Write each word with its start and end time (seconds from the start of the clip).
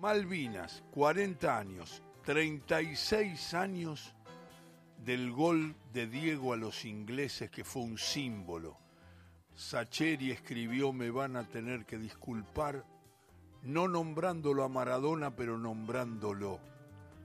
Malvinas, 0.00 0.82
40 0.92 1.58
años, 1.58 2.02
36 2.24 3.52
años 3.52 4.14
del 4.96 5.30
gol 5.30 5.76
de 5.92 6.06
Diego 6.06 6.54
a 6.54 6.56
los 6.56 6.86
ingleses 6.86 7.50
que 7.50 7.64
fue 7.64 7.82
un 7.82 7.98
símbolo. 7.98 8.78
Sacheri 9.54 10.30
escribió 10.30 10.94
me 10.94 11.10
van 11.10 11.36
a 11.36 11.46
tener 11.46 11.84
que 11.84 11.98
disculpar, 11.98 12.82
no 13.62 13.88
nombrándolo 13.88 14.64
a 14.64 14.70
Maradona, 14.70 15.36
pero 15.36 15.58
nombrándolo, 15.58 16.60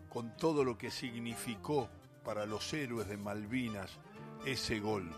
con 0.09 0.35
todo 0.35 0.65
lo 0.65 0.77
que 0.77 0.91
significó 0.91 1.87
para 2.25 2.45
los 2.45 2.73
héroes 2.73 3.07
de 3.07 3.15
Malvinas 3.15 3.99
ese 4.45 4.81
gol, 4.81 5.09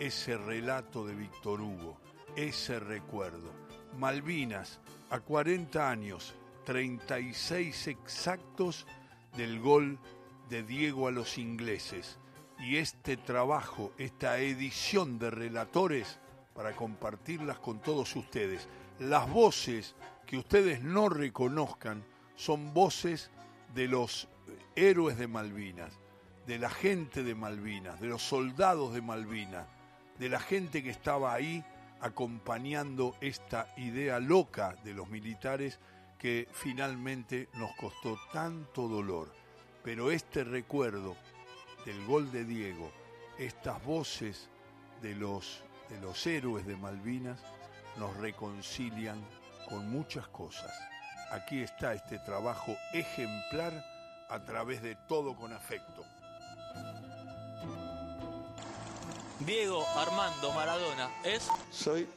ese 0.00 0.36
relato 0.36 1.06
de 1.06 1.14
Víctor 1.14 1.60
Hugo, 1.60 2.00
ese 2.34 2.80
recuerdo. 2.80 3.52
Malvinas, 3.96 4.80
a 5.08 5.20
40 5.20 5.88
años, 5.88 6.34
36 6.66 7.86
exactos 7.86 8.86
del 9.36 9.60
gol 9.60 9.98
de 10.50 10.64
Diego 10.64 11.08
a 11.08 11.12
los 11.12 11.38
ingleses. 11.38 12.18
Y 12.58 12.76
este 12.76 13.16
trabajo, 13.16 13.92
esta 13.98 14.38
edición 14.38 15.18
de 15.18 15.30
relatores, 15.30 16.18
para 16.54 16.74
compartirlas 16.74 17.58
con 17.58 17.80
todos 17.80 18.16
ustedes. 18.16 18.68
Las 18.98 19.30
voces 19.30 19.94
que 20.26 20.38
ustedes 20.38 20.82
no 20.82 21.08
reconozcan 21.08 22.02
son 22.34 22.74
voces 22.74 23.30
de 23.74 23.86
los 23.86 24.26
héroes 24.74 25.18
de 25.18 25.28
Malvinas, 25.28 25.92
de 26.46 26.58
la 26.58 26.70
gente 26.70 27.22
de 27.22 27.34
Malvinas, 27.34 28.00
de 28.00 28.08
los 28.08 28.22
soldados 28.22 28.92
de 28.92 29.02
Malvinas, 29.02 29.68
de 30.18 30.28
la 30.28 30.40
gente 30.40 30.82
que 30.82 30.90
estaba 30.90 31.32
ahí 31.32 31.64
acompañando 32.00 33.16
esta 33.20 33.72
idea 33.76 34.18
loca 34.18 34.76
de 34.82 34.94
los 34.94 35.08
militares 35.08 35.78
que 36.18 36.48
finalmente 36.52 37.48
nos 37.54 37.74
costó 37.76 38.18
tanto 38.32 38.88
dolor. 38.88 39.32
Pero 39.82 40.10
este 40.10 40.44
recuerdo 40.44 41.16
del 41.84 42.04
gol 42.06 42.30
de 42.32 42.44
Diego, 42.44 42.90
estas 43.38 43.82
voces 43.84 44.48
de 45.02 45.14
los, 45.14 45.62
de 45.88 46.00
los 46.00 46.26
héroes 46.26 46.66
de 46.66 46.76
Malvinas, 46.76 47.38
nos 47.96 48.16
reconcilian 48.16 49.22
con 49.68 49.88
muchas 49.90 50.26
cosas. 50.28 50.72
Aquí 51.30 51.62
está 51.62 51.94
este 51.94 52.18
trabajo 52.20 52.76
ejemplar 52.92 53.84
a 54.28 54.44
través 54.44 54.82
de 54.82 54.96
todo 55.08 55.34
con 55.36 55.52
afecto. 55.52 56.04
Diego 59.40 59.86
Armando 59.96 60.52
Maradona 60.52 61.10
es... 61.24 61.48
Soy 61.70 62.08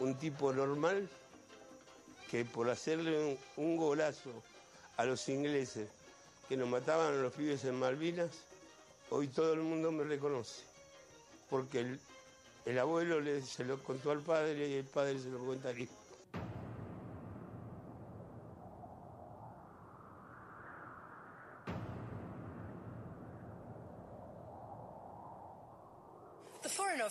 un 0.00 0.14
tipo 0.14 0.52
normal 0.52 1.08
que 2.30 2.44
por 2.44 2.68
hacerle 2.70 3.38
un, 3.56 3.76
golazo 3.76 4.30
a 4.96 5.04
los 5.04 5.28
ingleses 5.28 5.88
que 6.48 6.56
nos 6.56 6.68
mataban 6.68 7.14
a 7.14 7.22
los 7.22 7.32
pibes 7.32 7.64
en 7.64 7.78
Malvinas, 7.78 8.30
hoy 9.10 9.28
todo 9.28 9.52
el 9.52 9.60
mundo 9.60 9.90
me 9.92 10.04
reconoce. 10.04 10.62
Porque 11.50 11.98
el, 12.64 12.78
abuelo 12.78 13.20
se 13.44 13.64
lo 13.64 13.82
contó 13.82 14.10
al 14.10 14.20
padre 14.20 14.68
y 14.68 14.74
el 14.74 14.84
padre 14.84 15.18
se 15.20 15.28
lo 15.28 15.38
cuenta 15.38 15.70
al 15.70 15.80
hijo. 15.80 16.05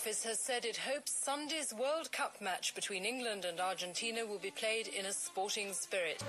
Office 0.06 0.30
has 0.30 0.40
said 0.40 0.66
it 0.66 0.78
hopes 0.78 1.12
Sunday's 1.12 1.74
World 1.74 2.12
Cup 2.12 2.40
match 2.40 2.76
between 2.76 3.06
England 3.06 3.44
and 3.44 3.60
Argentina 3.60 4.24
will 4.24 4.38
be 4.38 4.52
played 4.52 4.88
in 4.88 5.08
a 5.08 5.12
sporting 5.12 5.74
spirit. 5.74 6.24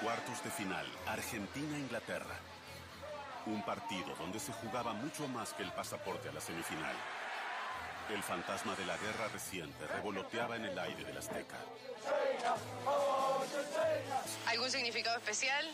Cuartos 0.00 0.40
de 0.44 0.50
final, 0.50 0.86
Argentina-Inglaterra. 1.08 2.38
Un 3.46 3.60
partido 3.62 4.14
donde 4.20 4.38
se 4.38 4.52
jugaba 4.52 4.92
mucho 4.92 5.26
más 5.26 5.52
que 5.52 5.64
el 5.64 5.72
pasaporte 5.72 6.28
a 6.28 6.32
la 6.32 6.40
semifinal. 6.40 6.94
El 8.14 8.22
fantasma 8.22 8.76
de 8.76 8.86
la 8.86 8.96
guerra 8.96 9.26
reciente 9.32 9.84
revoloteaba 9.88 10.54
en 10.54 10.64
el 10.64 10.78
aire 10.78 11.02
del 11.02 11.16
Azteca. 11.16 11.58
¿Algún 14.46 14.70
significado 14.70 15.16
especial? 15.16 15.66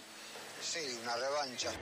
Sí, 0.63 0.99
una 1.03 1.15
revancha. 1.17 1.73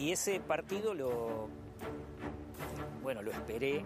Y 0.00 0.12
ese 0.12 0.40
partido 0.40 0.94
lo. 0.94 1.50
Bueno, 3.02 3.20
lo 3.20 3.30
esperé. 3.30 3.84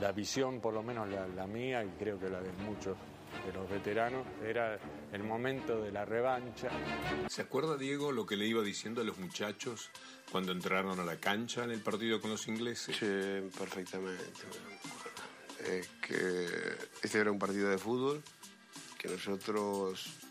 La 0.00 0.12
visión, 0.12 0.58
por 0.58 0.72
lo 0.72 0.82
menos 0.82 1.10
la, 1.10 1.28
la 1.28 1.46
mía, 1.46 1.84
y 1.84 1.88
creo 1.98 2.18
que 2.18 2.30
la 2.30 2.40
de 2.40 2.50
muchos 2.64 2.96
de 3.44 3.52
los 3.52 3.68
veteranos, 3.68 4.26
era 4.42 4.78
el 5.12 5.24
momento 5.24 5.82
de 5.82 5.92
la 5.92 6.06
revancha. 6.06 6.70
¿Se 7.28 7.42
acuerda, 7.42 7.76
Diego, 7.76 8.12
lo 8.12 8.24
que 8.24 8.36
le 8.36 8.46
iba 8.46 8.62
diciendo 8.62 9.02
a 9.02 9.04
los 9.04 9.18
muchachos 9.18 9.90
cuando 10.32 10.52
entraron 10.52 10.98
a 10.98 11.04
la 11.04 11.16
cancha 11.16 11.64
en 11.64 11.70
el 11.70 11.80
partido 11.80 12.18
con 12.18 12.30
los 12.30 12.48
ingleses? 12.48 12.96
Sí, 12.96 13.58
perfectamente. 13.58 14.24
Eh, 15.66 15.84
que 16.00 16.46
este 17.02 17.18
era 17.18 17.30
un 17.30 17.38
partido 17.38 17.68
de 17.68 17.76
fútbol, 17.76 18.22
que 18.96 19.08
nosotros 19.08 20.27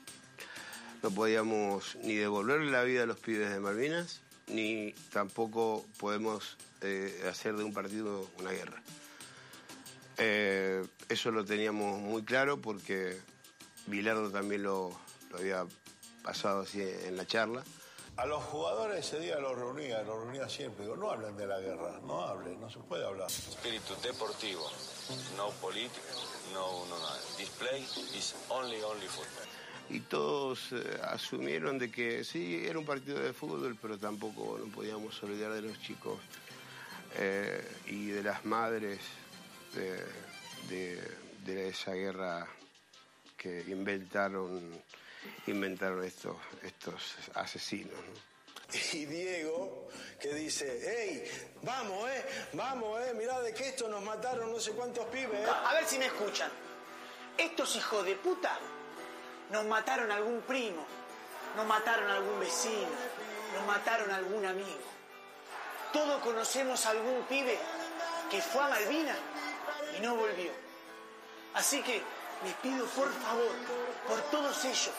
no 1.04 1.12
podíamos 1.12 1.96
ni 2.04 2.16
devolverle 2.16 2.72
la 2.72 2.84
vida 2.84 3.04
a 3.04 3.06
los 3.06 3.20
pibes 3.20 3.50
de 3.50 3.60
Malvinas, 3.60 4.22
ni 4.48 4.94
tampoco 5.12 5.86
podemos 6.00 6.58
eh, 6.82 7.26
hacer 7.30 7.56
de 7.56 7.64
un 7.64 7.74
partido 7.74 8.30
una 8.40 8.52
guerra. 8.52 8.82
Eh, 10.18 10.86
eso 11.10 11.32
lo 11.32 11.46
teníamos 11.46 12.00
muy 12.00 12.24
claro 12.24 12.58
porque 12.60 13.20
Bilardo 13.86 14.32
también 14.32 14.64
lo, 14.64 14.98
lo 15.30 15.38
había 15.38 15.66
pasado 16.24 16.62
así 16.62 16.82
en 16.82 17.16
la 17.16 17.26
charla. 17.26 17.64
A 18.18 18.26
los 18.26 18.44
jugadores 18.46 19.06
ese 19.06 19.20
día 19.20 19.38
los 19.38 19.56
reunía, 19.56 20.02
los 20.02 20.24
reunía 20.24 20.50
siempre. 20.50 20.86
Digo, 20.86 20.98
no 20.98 21.12
hablen 21.12 21.38
de 21.38 21.46
la 21.46 21.60
guerra, 21.60 22.00
no 22.04 22.22
hablen, 22.22 22.60
no 22.60 22.68
se 22.68 22.80
puede 22.80 23.06
hablar. 23.06 23.30
Espíritu 23.30 23.94
deportivo, 24.02 24.68
no 25.36 25.52
política, 25.62 26.02
no, 26.52 26.86
no 26.88 26.98
nada. 26.98 27.20
Display 27.38 27.84
is 28.18 28.34
only, 28.50 28.82
only 28.82 29.06
football. 29.06 29.57
Y 29.90 30.02
todos 30.02 30.74
eh, 30.74 31.00
asumieron 31.04 31.80
de 31.80 31.90
que 31.90 32.24
sí, 32.24 32.66
era 32.68 32.78
un 32.78 32.86
partido 32.86 33.20
de 33.20 33.32
fútbol, 33.34 33.78
pero 33.82 33.98
tampoco 33.98 34.60
no 34.64 34.70
podíamos 34.72 35.22
olvidar 35.24 35.54
de 35.54 35.62
los 35.62 35.80
chicos 35.82 36.20
eh, 37.16 37.66
y 37.88 38.08
de 38.08 38.22
las 38.24 38.44
madres 38.46 39.00
de, 39.74 40.04
de- 40.76 41.28
de 41.46 41.70
esa 41.70 41.94
guerra 41.94 42.46
que 43.38 43.64
inventaron, 43.70 44.62
inventaron 45.46 46.04
estos, 46.04 46.36
estos 46.64 47.16
asesinos. 47.36 47.94
¿no? 47.94 48.28
Y 48.92 49.06
Diego, 49.06 49.88
que 50.20 50.34
dice, 50.34 50.78
hey, 50.84 51.24
vamos, 51.64 52.10
eh, 52.10 52.26
vamos, 52.52 53.00
eh, 53.08 53.14
mirá 53.18 53.40
de 53.40 53.54
que 53.54 53.70
esto 53.70 53.88
nos 53.88 54.04
mataron 54.04 54.52
no 54.52 54.60
sé 54.60 54.72
cuántos 54.72 55.06
pibes, 55.06 55.40
eh. 55.40 55.46
A 55.66 55.74
ver 55.76 55.86
si 55.86 55.98
me 55.98 56.08
escuchan. 56.08 56.52
Estos 57.38 57.78
hijos 57.78 58.04
de 58.06 58.16
puta 58.16 58.60
nos 59.50 59.66
mataron 59.66 60.12
a 60.12 60.16
algún 60.16 60.42
primo, 60.42 60.86
nos 61.56 61.66
mataron 61.66 62.10
a 62.10 62.16
algún 62.16 62.40
vecino, 62.40 62.88
nos 63.54 63.66
mataron 63.66 64.12
a 64.12 64.18
algún 64.18 64.46
amigo. 64.46 64.88
Todos 65.94 66.22
conocemos 66.22 66.86
a 66.86 66.92
algún 66.92 67.24
pibe 67.24 67.58
que 68.30 68.42
fue 68.42 68.64
a 68.64 68.68
Malvinas 68.68 69.18
y 69.98 70.02
no 70.02 70.16
volvió. 70.16 70.52
Así 71.54 71.82
que 71.82 72.02
les 72.44 72.54
pido 72.56 72.86
por 72.88 73.12
favor, 73.12 73.52
por 74.08 74.22
todos 74.30 74.64
ellos, 74.66 74.92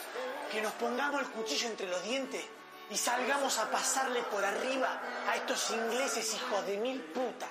que 0.51 0.61
nos 0.61 0.73
pongamos 0.73 1.21
el 1.21 1.27
cuchillo 1.27 1.67
entre 1.69 1.87
los 1.87 2.03
dientes 2.03 2.43
y 2.89 2.97
salgamos 2.97 3.57
a 3.59 3.69
pasarle 3.69 4.21
por 4.23 4.43
arriba 4.43 4.99
a 5.27 5.35
estos 5.35 5.69
ingleses 5.71 6.33
hijos 6.33 6.65
de 6.65 6.77
mil 6.77 7.01
puta. 7.01 7.47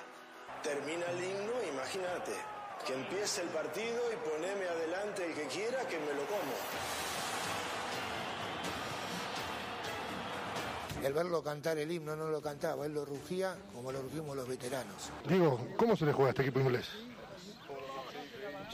Termina 0.61 1.05
el 1.05 1.23
himno, 1.23 1.63
imagínate, 1.63 2.35
que 2.85 2.93
empiece 2.93 3.41
el 3.41 3.47
partido 3.49 4.01
y 4.11 4.29
poneme 4.29 4.67
adelante 4.67 5.25
el 5.25 5.33
que 5.33 5.47
quiera 5.47 5.87
que 5.87 5.99
me 5.99 6.13
lo 6.13 6.25
como. 6.25 6.53
El 11.03 11.13
verlo 11.13 11.41
cantar 11.41 11.77
el 11.77 11.91
himno 11.91 12.15
no 12.15 12.29
lo 12.29 12.41
cantaba, 12.41 12.85
él 12.85 12.93
lo 12.93 13.05
rugía 13.05 13.55
como 13.73 13.91
lo 13.91 14.01
rugimos 14.01 14.35
los 14.35 14.47
veteranos. 14.47 15.11
Digo, 15.27 15.59
¿cómo 15.77 15.95
se 15.95 16.05
le 16.05 16.13
juega 16.13 16.29
a 16.29 16.31
este 16.31 16.41
equipo 16.41 16.59
inglés? 16.59 16.87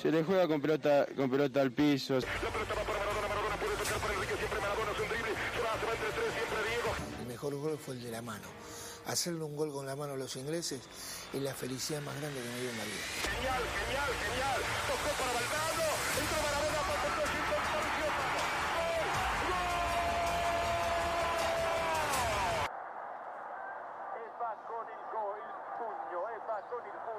Se 0.02 0.12
le 0.12 0.24
juega 0.24 0.48
con 0.48 0.62
pelota, 0.62 1.06
con 1.16 1.30
pelota 1.30 1.62
al 1.62 1.72
piso. 1.72 2.18
El 2.18 2.26
mejor 7.28 7.56
gol 7.56 7.78
fue 7.78 7.96
el 7.96 8.04
de 8.04 8.12
la 8.12 8.22
mano. 8.22 8.48
Hacerle 9.08 9.44
un 9.44 9.56
gol 9.56 9.72
con 9.72 9.86
la 9.86 9.96
mano 9.96 10.14
a 10.14 10.18
los 10.18 10.36
ingleses 10.36 10.82
es 11.32 11.42
la 11.42 11.54
felicidad 11.54 12.02
más 12.02 12.20
grande 12.20 12.42
que 12.42 12.50
me 12.50 12.60
dio 12.60 12.70
en 12.72 12.78
la 12.78 12.84
vida. 12.84 13.04
Genial, 13.22 13.64
genial, 13.86 14.10
genial. 14.26 14.62
Tocó 14.88 15.10
para 15.20 15.34
Valgado. 15.34 15.86
Entró 16.20 16.38
Maradona 16.42 16.82
para 16.82 16.96
el 16.96 17.16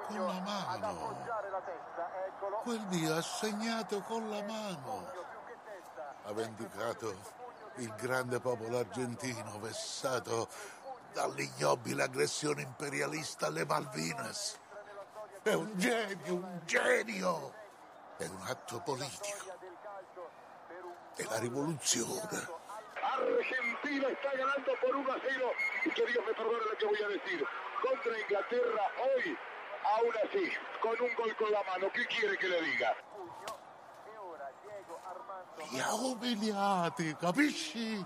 Con 0.07 0.25
la 0.25 0.41
mano. 0.41 1.07
Quel 2.63 2.85
dì 2.87 3.05
ha 3.05 3.21
segnato 3.21 4.01
con 4.01 4.29
la 4.29 4.43
mano. 4.43 5.05
Ha 6.25 6.33
vendicato 6.33 7.15
il 7.77 7.93
grande 7.95 8.39
popolo 8.39 8.79
argentino 8.79 9.59
vessato 9.59 10.49
dall'ignobile 11.17 12.03
aggressione 12.03 12.61
imperialista 12.61 13.47
alle 13.47 13.65
Malvinas. 13.65 14.59
È 15.41 15.53
un 15.53 15.71
genio, 15.75 16.33
un 16.35 16.61
genio. 16.65 17.53
È 18.17 18.25
un 18.25 18.45
atto 18.45 18.79
politico. 18.81 19.57
È 21.15 21.23
la 21.23 21.39
rivoluzione. 21.39 22.37
Argentina 23.01 24.07
está 24.09 24.29
ganando 24.35 24.71
por 24.79 24.95
1 24.95 25.11
a 25.11 25.19
0 25.19 25.51
y 25.85 25.89
que 25.89 26.05
Dios 26.05 26.23
me 26.23 26.33
perdone 26.33 26.65
lo 26.69 26.77
que 26.77 26.85
voy 26.85 27.01
a 27.01 27.07
decir. 27.07 27.43
Contra 27.81 28.19
Inglaterra 28.19 28.85
hoy, 29.01 29.37
aún 29.97 30.13
así, 30.23 30.51
con 30.81 31.01
un 31.01 31.15
gol 31.15 31.35
con 31.35 31.51
la 31.51 31.63
mano. 31.63 31.89
¿Qué 31.93 32.05
quiere 32.05 32.37
que 32.37 32.47
le 32.47 32.61
diga? 32.61 32.95
Li 35.71 35.79
ha 35.79 35.93
umiliati, 35.95 37.15
capisci? 37.15 38.05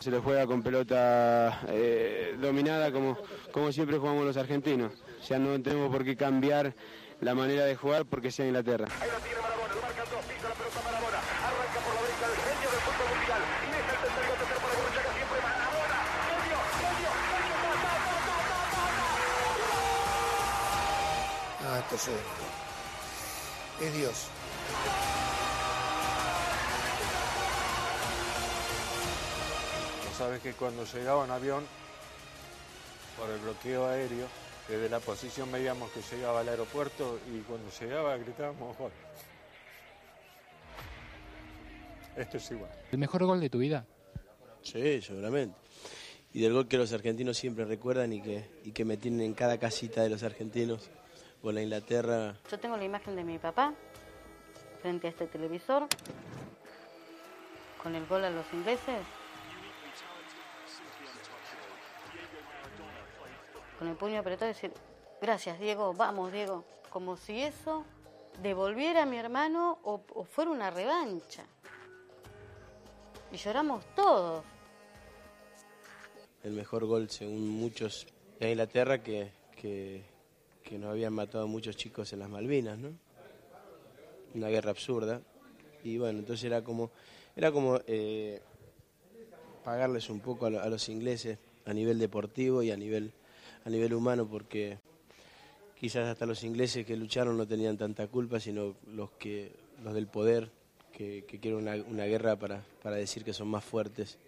Se 0.00 0.10
le 0.10 0.18
juega 0.20 0.46
con 0.46 0.62
pelota 0.62 1.60
eh, 1.68 2.36
dominada 2.40 2.90
como, 2.90 3.18
como 3.52 3.70
siempre 3.72 3.98
jugamos 3.98 4.24
los 4.24 4.36
argentinos. 4.36 4.92
O 5.20 5.22
sea, 5.22 5.38
no 5.38 5.60
tenemos 5.60 5.90
por 5.90 6.04
qué 6.04 6.16
cambiar 6.16 6.74
la 7.20 7.34
manera 7.34 7.64
de 7.66 7.76
jugar 7.76 8.06
porque 8.06 8.30
sea 8.30 8.46
Inglaterra. 8.46 8.86
Ahí 9.00 9.08
la 9.10 9.18
tiene 9.18 9.40
Marabona, 9.42 9.74
lo 9.74 9.82
marcan 9.82 10.06
dos, 10.10 10.24
pisa 10.24 10.48
la 10.48 10.54
pelota 10.54 10.80
Marabona, 10.84 11.18
arranca 11.18 11.80
por 11.84 11.94
la 11.94 12.00
derecha 12.00 12.26
el 12.26 12.36
genio 12.40 12.70
del 12.70 12.80
fútbol 12.80 13.08
mundial 13.12 13.42
y 13.60 13.68
deja 13.70 13.90
el 13.92 13.98
tercero 14.00 14.32
tercer 14.40 14.56
para 14.56 14.74
Borruchaga 14.80 15.12
siempre 15.12 15.38
Marabona, 15.44 15.98
genio, 16.24 16.58
genio, 16.80 17.10
genio, 17.28 17.60
ta, 17.60 17.92
ta, 17.92 18.00
ta, 18.00 18.16
ta, 18.24 18.24
ta, 18.24 18.40
ta, 18.40 18.80
ta. 21.60 21.68
No, 21.68 21.76
esto. 21.76 21.96
Es 23.84 23.92
Dios. 23.94 24.16
Vos 30.20 30.26
sabés 30.26 30.42
que 30.42 30.52
cuando 30.52 30.84
llegaba 30.84 31.24
un 31.24 31.30
avión, 31.30 31.64
por 33.16 33.30
el 33.30 33.38
bloqueo 33.38 33.86
aéreo, 33.86 34.26
desde 34.68 34.90
la 34.90 35.00
posición 35.00 35.50
veíamos 35.50 35.90
que 35.92 36.02
llegaba 36.14 36.40
al 36.40 36.48
aeropuerto 36.50 37.18
y 37.32 37.40
cuando 37.40 37.70
llegaba 37.80 38.18
gritábamos 38.18 38.76
gol. 38.76 38.92
Esto 42.14 42.36
es 42.36 42.50
igual. 42.50 42.70
¿El 42.92 42.98
mejor 42.98 43.24
gol 43.24 43.40
de 43.40 43.48
tu 43.48 43.56
vida? 43.56 43.86
Sí, 44.60 45.00
seguramente. 45.00 45.56
Y 46.34 46.42
del 46.42 46.52
gol 46.52 46.68
que 46.68 46.76
los 46.76 46.92
argentinos 46.92 47.38
siempre 47.38 47.64
recuerdan 47.64 48.12
y 48.12 48.20
que, 48.20 48.44
y 48.62 48.72
que 48.72 48.84
me 48.84 48.98
tienen 48.98 49.22
en 49.22 49.32
cada 49.32 49.56
casita 49.56 50.02
de 50.02 50.10
los 50.10 50.22
argentinos. 50.22 50.90
Con 51.40 51.54
la 51.54 51.62
Inglaterra, 51.62 52.36
Yo 52.50 52.60
tengo 52.60 52.76
la 52.76 52.84
imagen 52.84 53.16
de 53.16 53.24
mi 53.24 53.38
papá 53.38 53.72
frente 54.82 55.06
a 55.06 55.10
este 55.10 55.26
televisor 55.28 55.86
con 57.82 57.94
el 57.94 58.04
gol 58.06 58.26
a 58.26 58.28
los 58.28 58.44
ingleses. 58.52 58.98
Con 63.80 63.88
el 63.88 63.96
puño 63.96 64.20
apretado 64.20 64.50
y 64.50 64.52
decir, 64.52 64.72
gracias 65.22 65.58
Diego, 65.58 65.94
vamos 65.94 66.30
Diego. 66.30 66.66
Como 66.90 67.16
si 67.16 67.40
eso 67.40 67.86
devolviera 68.42 69.04
a 69.04 69.06
mi 69.06 69.16
hermano 69.16 69.78
o, 69.84 70.02
fuera 70.24 70.50
una 70.50 70.70
revancha. 70.70 71.44
Y 73.32 73.38
lloramos 73.38 73.82
todos. 73.96 74.44
el 76.44 76.52
mejor 76.52 76.84
gol 76.84 77.08
según 77.08 77.48
muchos 77.48 78.06
de 78.38 78.50
Inglaterra 78.50 79.02
que, 79.02 79.32
que, 79.56 80.04
que 80.62 80.78
nos 80.78 80.90
habían 80.90 81.14
matado 81.14 81.48
muchos 81.48 81.74
chicos 81.74 82.12
en 82.12 82.18
las 82.18 82.28
Malvinas, 82.28 82.76
¿no? 82.76 82.90
Una 84.34 84.48
guerra 84.48 84.72
absurda. 84.72 85.22
Y 85.84 85.96
bueno, 85.96 86.18
entonces 86.18 86.44
era 86.44 86.62
como, 86.62 86.90
era 87.34 87.50
como 87.50 87.80
eh, 87.86 88.42
pagarles 89.64 90.10
un 90.10 90.20
poco 90.20 90.44
a, 90.44 90.48
a 90.48 90.68
los 90.68 90.86
ingleses 90.90 91.38
a 91.64 91.72
nivel 91.72 91.98
deportivo 91.98 92.62
y 92.62 92.70
a 92.70 92.76
nivel, 92.76 93.14
a 93.64 93.70
nivel 93.70 93.94
humano, 93.94 94.26
porque 94.26 94.78
quizás 95.78 96.08
hasta 96.08 96.26
los 96.26 96.42
ingleses 96.44 96.86
que 96.86 96.96
lucharon 96.96 97.36
no 97.36 97.46
tenían 97.46 97.76
tanta 97.76 98.06
culpa, 98.06 98.40
sino 98.40 98.74
los 98.92 99.10
que 99.12 99.52
los 99.82 99.94
del 99.94 100.06
poder 100.06 100.50
que, 100.92 101.24
quieren 101.24 101.60
una, 101.60 101.74
una 101.88 102.04
guerra 102.04 102.36
para, 102.36 102.62
para 102.82 102.96
decir 102.96 103.24
que 103.24 103.32
son 103.32 103.48
más 103.48 103.64
fuertes, 103.64 104.18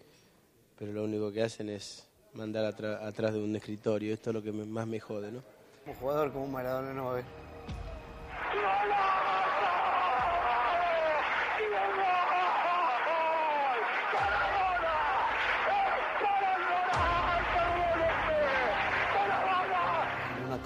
pero 0.77 0.91
lo 0.91 1.03
único 1.03 1.31
que 1.31 1.43
hacen 1.43 1.69
es 1.69 2.07
mandar 2.33 2.65
atrás 2.65 3.33
de 3.33 3.43
un 3.43 3.55
escritorio. 3.55 4.13
Esto 4.13 4.31
es 4.31 4.33
lo 4.33 4.43
que 4.43 4.51
más 4.51 4.87
me 4.87 4.99
jode, 4.99 5.31
¿no? 5.31 5.43
Como 5.83 5.95
jugador, 5.95 6.33
como 6.33 6.47
Maradona 6.47 6.93
no 6.93 7.05
va 7.05 7.11
a 7.11 7.15
ver. 7.15 7.52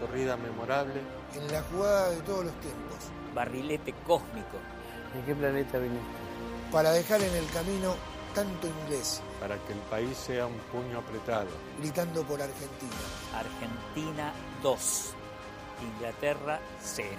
Corrida 0.07 0.37
memorable. 0.37 1.01
En 1.35 1.51
la 1.51 1.61
jugada 1.63 2.09
de 2.09 2.21
todos 2.21 2.45
los 2.45 2.53
tiempos. 2.61 2.97
Barrilete 3.33 3.93
cósmico. 4.05 4.57
¿De 5.13 5.21
qué 5.25 5.35
planeta 5.35 5.77
viniste? 5.77 6.05
Para 6.71 6.91
dejar 6.91 7.21
en 7.21 7.33
el 7.35 7.45
camino 7.51 7.95
tanto 8.33 8.67
inglés, 8.67 9.21
Para 9.39 9.55
que 9.65 9.73
el 9.73 9.79
país 9.89 10.15
sea 10.17 10.45
un 10.45 10.57
puño 10.71 10.99
apretado. 10.99 11.47
gritando 11.79 12.23
por 12.23 12.41
Argentina. 12.41 12.91
Argentina 13.35 14.31
2. 14.61 15.13
Inglaterra 15.95 16.59
0. 16.81 17.09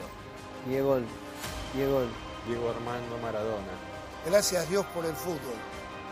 Diego, 0.66 0.98
Diego, 1.74 2.02
Diego 2.46 2.70
Armando 2.70 3.18
Maradona. 3.22 3.72
Gracias 4.26 4.68
Dios 4.68 4.84
por 4.86 5.04
el 5.06 5.14
fútbol. 5.14 5.58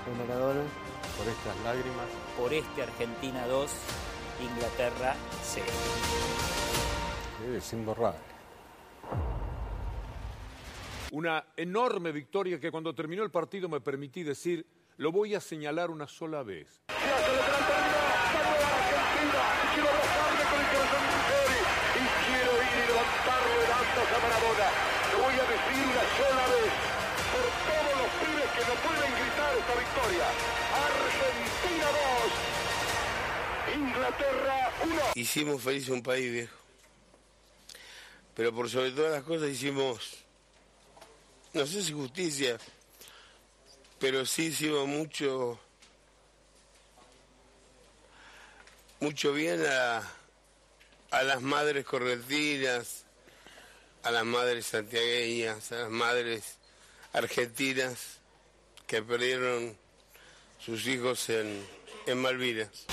por 0.05 0.27
Maradona. 0.27 0.63
Por 1.19 1.27
estas 1.29 1.57
lágrimas. 1.65 2.07
Por 2.39 2.53
este 2.53 2.83
Argentina 2.83 3.47
2. 3.47 3.71
Inglaterra 4.41 5.15
0. 5.43 5.67
Es 7.57 7.73
imborrable. 7.73 8.21
Una 11.13 11.45
enorme 11.57 12.11
victoria 12.13 12.61
que 12.61 12.71
cuando 12.71 12.95
terminó 12.95 13.23
el 13.23 13.31
partido 13.31 13.69
me 13.69 13.81
permití 13.81 14.23
decir, 14.23 14.67
lo 14.97 15.13
voy 15.13 15.35
a 15.35 15.41
señalar 15.41 15.91
una 15.91 16.07
sola 16.07 16.43
vez. 16.43 16.83
Quiero 16.89 17.07
abrazarle 19.89 20.45
con 20.51 20.61
el 20.61 20.67
corazón 20.73 21.05
sincero 21.13 21.55
y 21.95 21.97
quiero 22.27 22.53
ir 22.57 22.77
y 22.77 22.79
levantarle 22.89 23.61
danzas 23.69 24.09
a 24.09 24.19
Marabona. 24.25 24.69
Lo 25.13 25.17
voy 25.25 25.37
a 25.37 25.47
decir 25.47 25.85
una 25.85 26.05
sola 26.17 26.45
vez 26.49 26.73
por 27.33 27.45
todos 27.71 27.95
los 28.01 28.11
pibes 28.21 28.51
que 28.57 28.63
no 28.67 28.75
pueden 28.85 29.11
gritar 29.17 29.53
esta 29.57 29.75
victoria. 29.77 30.27
Argentina 30.77 31.87
2, 31.87 32.66
Inglaterra 33.75 34.73
1. 34.85 35.03
Hicimos 35.15 35.63
feliz 35.63 35.89
un 35.89 36.03
país, 36.03 36.31
viejo. 36.31 36.57
Pero 38.35 38.55
por 38.55 38.69
sobre 38.69 38.91
todas 38.91 39.13
las 39.13 39.23
cosas 39.25 39.49
hicimos, 39.49 40.19
no 41.55 41.67
sé 41.67 41.83
si 41.83 41.93
justicia, 41.93 42.59
pero 43.99 44.27
sí 44.27 44.47
hicimos 44.47 44.87
mucho, 44.87 45.59
mucho 49.01 49.33
bien 49.33 49.65
a, 49.67 50.03
a 51.11 51.23
las 51.23 51.41
madres 51.41 51.87
correntinas, 51.87 53.05
a 54.03 54.11
las 54.11 54.25
madres 54.25 54.67
santiagueñas, 54.67 55.73
a 55.73 55.77
las 55.77 55.91
madres 55.91 56.59
argentinas 57.15 58.19
que 58.87 59.03
perdieron 59.03 59.77
sus 60.59 60.87
hijos 60.87 61.31
en, 61.31 61.67
en 62.07 62.21
Malvinas. 62.21 62.87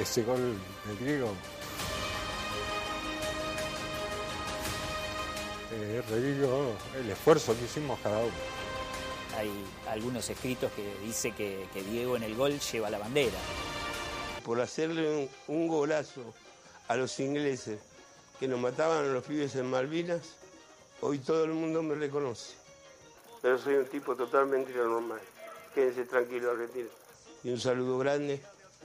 Ese 0.00 0.22
gol 0.22 0.56
del 0.86 0.96
griego. 0.98 1.32
Eh, 5.72 6.02
revivo 6.08 6.72
el 6.98 7.10
esfuerzo 7.10 7.54
que 7.56 7.64
hicimos 7.64 7.98
cada 8.00 8.18
uno. 8.20 8.32
Hay 9.36 9.50
algunos 9.88 10.28
escritos 10.30 10.72
que 10.72 10.94
dice 11.04 11.32
que, 11.32 11.66
que 11.72 11.82
Diego 11.82 12.16
en 12.16 12.22
el 12.22 12.34
gol 12.34 12.58
lleva 12.58 12.90
la 12.90 12.98
bandera. 12.98 13.38
por 14.44 14.60
hacerle 14.60 15.14
un, 15.14 15.28
un 15.48 15.68
golazo 15.68 16.22
a 16.88 16.96
los 16.96 17.20
ingleses 17.20 17.80
que 18.40 18.48
nos 18.48 18.58
mataban 18.58 19.04
a 19.04 19.08
los 19.08 19.22
pibes 19.24 19.54
en 19.56 19.66
Malvinas, 19.66 20.22
hoy 21.02 21.18
todo 21.18 21.44
el 21.44 21.50
mundo 21.52 21.82
me 21.82 21.94
reconoce. 21.96 22.54
Pero 23.42 23.58
soy 23.58 23.74
un 23.74 23.84
tipo 23.86 24.16
totalmente 24.16 24.72
normal. 24.72 25.20
Quédense 25.74 26.04
tranquilos, 26.06 26.54
Argentina. 26.54 26.88
Y 27.44 27.50
un 27.50 27.60
saludo 27.60 27.98
grande. 27.98 28.40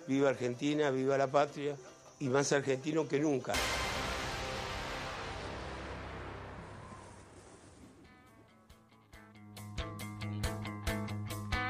Viva 0.07 0.29
Argentina, 0.29 0.89
viva 0.89 1.17
la 1.17 1.27
patria 1.27 1.75
y 2.19 2.29
más 2.29 2.51
argentino 2.51 3.07
que 3.07 3.19
nunca. 3.19 3.53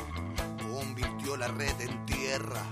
convirtió 0.63 1.37
la 1.37 1.49
red 1.49 1.79
en 1.81 2.07
tierra, 2.07 2.63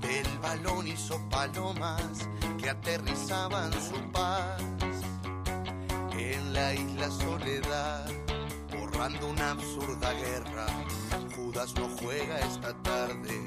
del 0.00 0.38
balón 0.38 0.88
hizo 0.88 1.20
palomas 1.28 2.28
que 2.60 2.70
aterrizaban 2.70 3.72
su 3.72 4.00
paz. 4.10 4.62
En 6.18 6.52
la 6.52 6.74
isla 6.74 7.10
Soledad, 7.10 8.25
una 9.04 9.50
absurda 9.50 10.10
guerra, 10.14 10.66
Judas 11.36 11.74
no 11.74 11.86
juega 12.00 12.38
esta 12.40 12.72
tarde, 12.82 13.46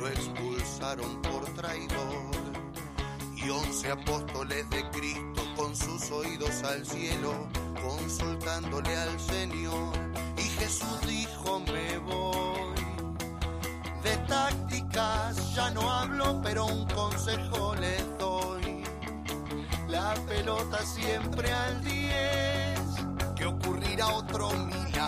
lo 0.00 0.08
expulsaron 0.08 1.20
por 1.20 1.44
traidor. 1.54 2.30
Y 3.36 3.50
once 3.50 3.90
apóstoles 3.90 4.68
de 4.70 4.88
Cristo 4.90 5.42
con 5.54 5.76
sus 5.76 6.10
oídos 6.10 6.62
al 6.62 6.84
cielo, 6.86 7.46
consultándole 7.86 8.96
al 8.96 9.20
Señor. 9.20 9.92
Y 10.38 10.42
Jesús 10.42 11.00
dijo, 11.06 11.60
me 11.60 11.98
voy. 11.98 12.74
De 14.02 14.16
tácticas 14.28 15.54
ya 15.54 15.70
no 15.72 15.92
hablo, 15.92 16.40
pero 16.42 16.64
un 16.64 16.86
consejo 16.86 17.74
les 17.76 18.18
doy. 18.18 18.82
La 19.88 20.14
pelota 20.26 20.78
siempre 20.84 21.52
al 21.52 21.84
10, 21.84 22.80
que 23.36 23.44
ocurrirá 23.44 24.08
otro 24.08 24.50
El 24.96 25.02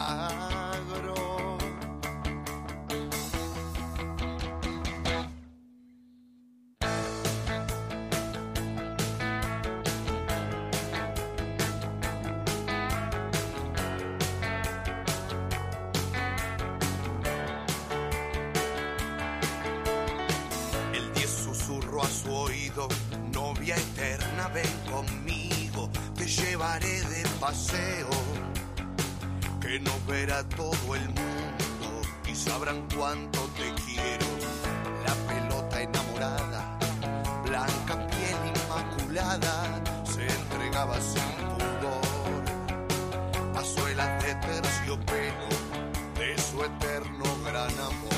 10 21.15 21.31
susurró 21.31 22.03
a 22.03 22.09
su 22.09 22.31
oído, 22.31 22.89
novia 23.33 23.75
eterna, 23.77 24.49
ven 24.49 24.67
conmigo, 24.91 25.89
te 26.15 26.27
llevaré 26.27 27.01
de 27.03 27.27
paseo, 27.41 28.11
que 29.69 29.79
nos 29.81 30.07
verá 30.07 30.43
todo 30.49 30.95
el 30.95 31.07
mundo 31.09 32.01
y 32.27 32.35
sabrán 32.35 32.89
cuánto 32.97 33.41
te 33.59 33.71
quiero. 33.85 34.27
La 35.05 35.15
pelota 35.29 35.83
enamorada, 35.83 36.79
blanca 37.45 38.07
piel 38.09 38.39
inmaculada, 38.55 39.83
se 40.05 40.27
entregaba 40.27 40.99
sin 41.01 41.35
pudor 41.53 42.45
a 43.57 43.63
suelas 43.63 44.25
de 44.25 44.35
terciopelo 44.37 45.49
de 46.19 46.39
su 46.39 46.65
eterno 46.65 47.25
gran 47.45 47.79
amor. 47.79 48.18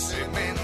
receber 0.00 0.59